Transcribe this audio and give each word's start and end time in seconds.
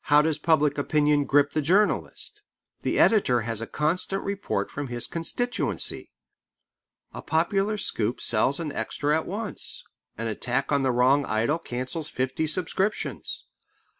How 0.00 0.20
does 0.20 0.36
public 0.36 0.78
opinion 0.78 1.26
grip 1.26 1.52
the 1.52 1.62
journalist? 1.62 2.42
The 2.82 2.98
editor 2.98 3.42
has 3.42 3.60
a 3.60 3.68
constant 3.68 4.24
report 4.24 4.68
from 4.68 4.88
his 4.88 5.06
constituency. 5.06 6.10
A 7.14 7.22
popular 7.22 7.78
scoop 7.78 8.20
sells 8.20 8.58
an 8.58 8.72
extra 8.72 9.14
at 9.16 9.26
once. 9.26 9.84
An 10.18 10.26
attack 10.26 10.72
on 10.72 10.82
the 10.82 10.90
wrong 10.90 11.24
idol 11.24 11.60
cancels 11.60 12.08
fifty 12.08 12.48
subscriptions. 12.48 13.44